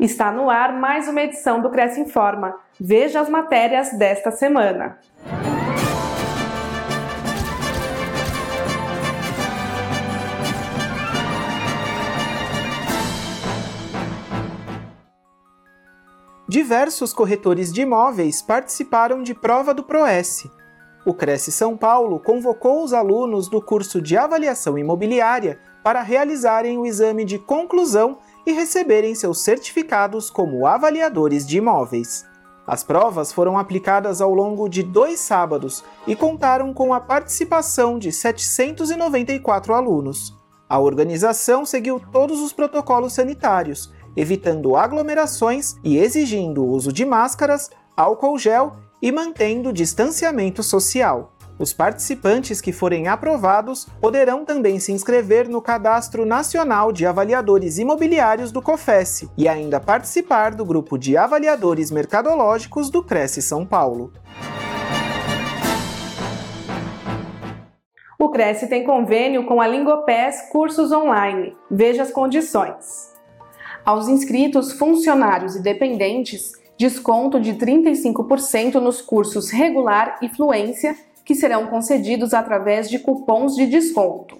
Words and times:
Está 0.00 0.32
no 0.32 0.48
ar 0.48 0.72
mais 0.72 1.06
uma 1.08 1.20
edição 1.20 1.60
do 1.60 1.68
Cresce 1.68 2.00
Informa. 2.00 2.56
Veja 2.80 3.20
as 3.20 3.28
matérias 3.28 3.92
desta 3.92 4.30
semana. 4.30 4.98
Diversos 16.48 17.12
corretores 17.12 17.70
de 17.70 17.82
imóveis 17.82 18.40
participaram 18.40 19.22
de 19.22 19.34
prova 19.34 19.74
do 19.74 19.82
PROES. 19.82 20.48
O 21.04 21.12
Cresce 21.12 21.52
São 21.52 21.76
Paulo 21.76 22.18
convocou 22.18 22.82
os 22.82 22.94
alunos 22.94 23.48
do 23.50 23.60
curso 23.60 24.00
de 24.00 24.16
avaliação 24.16 24.78
imobiliária 24.78 25.60
para 25.84 26.00
realizarem 26.00 26.78
o 26.78 26.86
exame 26.86 27.24
de 27.24 27.38
conclusão 27.38 28.18
e 28.46 28.52
receberem 28.52 29.14
seus 29.14 29.42
certificados 29.42 30.30
como 30.30 30.66
avaliadores 30.66 31.46
de 31.46 31.58
imóveis. 31.58 32.24
As 32.66 32.84
provas 32.84 33.32
foram 33.32 33.58
aplicadas 33.58 34.20
ao 34.20 34.32
longo 34.32 34.68
de 34.68 34.82
dois 34.82 35.20
sábados 35.20 35.82
e 36.06 36.14
contaram 36.14 36.72
com 36.72 36.94
a 36.94 37.00
participação 37.00 37.98
de 37.98 38.12
794 38.12 39.74
alunos. 39.74 40.34
A 40.68 40.78
organização 40.78 41.66
seguiu 41.66 42.00
todos 42.12 42.40
os 42.40 42.52
protocolos 42.52 43.12
sanitários 43.12 43.92
evitando 44.16 44.76
aglomerações 44.76 45.76
e 45.84 45.98
exigindo 45.98 46.62
o 46.62 46.70
uso 46.70 46.92
de 46.92 47.04
máscaras, 47.04 47.70
álcool 47.96 48.38
gel 48.38 48.76
e 49.00 49.10
mantendo 49.12 49.72
distanciamento 49.72 50.62
social. 50.62 51.32
Os 51.60 51.74
participantes 51.74 52.58
que 52.58 52.72
forem 52.72 53.06
aprovados 53.06 53.86
poderão 54.00 54.46
também 54.46 54.80
se 54.80 54.92
inscrever 54.92 55.46
no 55.46 55.60
Cadastro 55.60 56.24
Nacional 56.24 56.90
de 56.90 57.04
Avaliadores 57.04 57.76
Imobiliários 57.76 58.50
do 58.50 58.62
COFES 58.62 59.28
e 59.36 59.46
ainda 59.46 59.78
participar 59.78 60.54
do 60.54 60.64
grupo 60.64 60.96
de 60.96 61.18
avaliadores 61.18 61.90
mercadológicos 61.90 62.88
do 62.88 63.02
Cresce 63.02 63.42
São 63.42 63.66
Paulo. 63.66 64.10
O 68.18 68.30
Cresce 68.30 68.66
tem 68.66 68.82
convênio 68.82 69.44
com 69.44 69.60
a 69.60 69.66
Lingopés 69.66 70.48
Cursos 70.50 70.90
Online. 70.90 71.54
Veja 71.70 72.04
as 72.04 72.10
condições. 72.10 73.14
Aos 73.84 74.08
inscritos, 74.08 74.72
funcionários 74.72 75.56
e 75.56 75.62
dependentes, 75.62 76.52
desconto 76.78 77.38
de 77.38 77.52
35% 77.52 78.76
nos 78.76 79.02
cursos 79.02 79.50
regular 79.50 80.18
e 80.22 80.28
fluência, 80.30 80.96
que 81.30 81.34
serão 81.36 81.68
concedidos 81.68 82.34
através 82.34 82.90
de 82.90 82.98
cupons 82.98 83.54
de 83.54 83.68
desconto. 83.68 84.36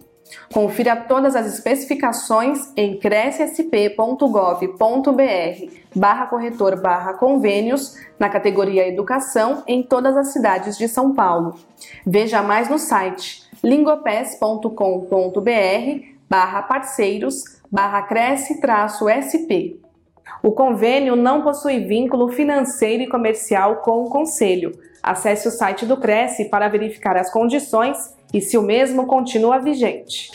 Confira 0.53 0.97
todas 0.97 1.37
as 1.37 1.47
especificações 1.47 2.73
em 2.77 2.99
crescsp.gov.br 2.99 5.73
barra 5.95 6.27
corretor 6.27 6.83
barra 6.83 7.15
convênios 7.15 7.95
na 8.19 8.29
categoria 8.29 8.89
Educação 8.89 9.63
em 9.69 9.85
todas 9.85 10.17
as 10.17 10.33
cidades 10.33 10.77
de 10.77 10.89
São 10.89 11.15
Paulo. 11.15 11.55
Veja 12.05 12.43
mais 12.43 12.69
no 12.69 12.77
site 12.77 13.49
lingopes.com.br 13.63 16.05
barra 16.29 16.63
parceiros 16.63 17.45
barra 17.71 18.03
cresce-sp. 18.03 19.81
O 20.43 20.53
convênio 20.53 21.17
não 21.17 21.43
possui 21.43 21.81
vínculo 21.81 22.29
financeiro 22.29 23.03
e 23.03 23.09
comercial 23.09 23.77
com 23.77 24.03
o 24.03 24.09
Conselho. 24.09 24.73
Acesse 25.03 25.49
o 25.49 25.51
site 25.51 25.85
do 25.87 25.97
Cresce 25.97 26.47
para 26.47 26.69
verificar 26.69 27.17
as 27.17 27.33
condições 27.33 27.97
e 28.33 28.41
se 28.41 28.57
o 28.57 28.63
mesmo 28.63 29.07
continua 29.07 29.59
vigente. 29.59 30.31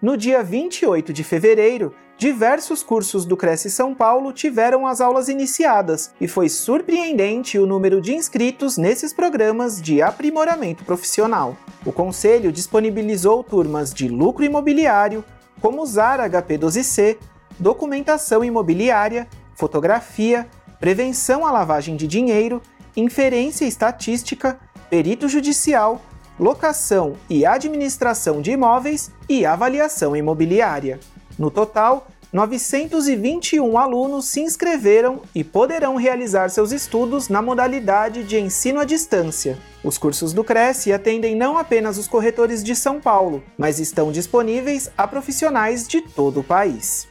No 0.00 0.16
dia 0.16 0.42
28 0.42 1.12
de 1.12 1.22
fevereiro, 1.22 1.94
diversos 2.22 2.84
cursos 2.84 3.24
do 3.24 3.36
Cresce 3.36 3.68
São 3.68 3.92
Paulo 3.92 4.32
tiveram 4.32 4.86
as 4.86 5.00
aulas 5.00 5.28
iniciadas 5.28 6.12
e 6.20 6.28
foi 6.28 6.48
surpreendente 6.48 7.58
o 7.58 7.66
número 7.66 8.00
de 8.00 8.14
inscritos 8.14 8.78
nesses 8.78 9.12
programas 9.12 9.82
de 9.82 10.00
aprimoramento 10.00 10.84
profissional. 10.84 11.56
O 11.84 11.90
Conselho 11.90 12.52
disponibilizou 12.52 13.42
turmas 13.42 13.92
de 13.92 14.06
lucro 14.06 14.44
imobiliário, 14.44 15.24
como 15.60 15.82
usar 15.82 16.20
HP12C, 16.20 17.18
documentação 17.58 18.44
imobiliária, 18.44 19.26
fotografia, 19.56 20.46
prevenção 20.78 21.44
à 21.44 21.50
lavagem 21.50 21.96
de 21.96 22.06
dinheiro, 22.06 22.62
inferência 22.96 23.64
estatística, 23.64 24.60
perito 24.88 25.28
judicial, 25.28 26.00
locação 26.38 27.14
e 27.28 27.44
administração 27.44 28.40
de 28.40 28.52
imóveis 28.52 29.10
e 29.28 29.44
avaliação 29.44 30.14
imobiliária. 30.14 31.00
No 31.38 31.50
total, 31.50 32.06
921 32.32 33.76
alunos 33.76 34.24
se 34.24 34.40
inscreveram 34.40 35.20
e 35.34 35.44
poderão 35.44 35.96
realizar 35.96 36.48
seus 36.48 36.72
estudos 36.72 37.28
na 37.28 37.42
modalidade 37.42 38.24
de 38.24 38.40
ensino 38.40 38.80
à 38.80 38.84
distância. 38.84 39.58
Os 39.84 39.98
cursos 39.98 40.32
do 40.32 40.42
Cresce 40.42 40.94
atendem 40.94 41.36
não 41.36 41.58
apenas 41.58 41.98
os 41.98 42.08
corretores 42.08 42.64
de 42.64 42.74
São 42.74 42.98
Paulo, 42.98 43.44
mas 43.58 43.78
estão 43.78 44.10
disponíveis 44.10 44.90
a 44.96 45.06
profissionais 45.06 45.86
de 45.86 46.00
todo 46.00 46.40
o 46.40 46.44
país. 46.44 47.06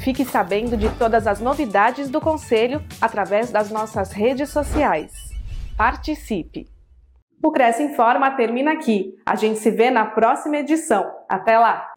Fique 0.00 0.22
sabendo 0.22 0.76
de 0.76 0.90
todas 0.98 1.26
as 1.26 1.40
novidades 1.40 2.10
do 2.10 2.20
Conselho 2.20 2.82
através 3.00 3.50
das 3.50 3.70
nossas 3.70 4.12
redes 4.12 4.50
sociais. 4.50 5.12
Participe! 5.78 6.66
O 7.42 7.50
Cresce 7.50 7.82
Informa 7.82 8.30
termina 8.32 8.72
aqui. 8.72 9.14
A 9.24 9.34
gente 9.34 9.58
se 9.58 9.70
vê 9.70 9.90
na 9.90 10.04
próxima 10.04 10.58
edição. 10.58 11.10
Até 11.28 11.58
lá! 11.58 11.88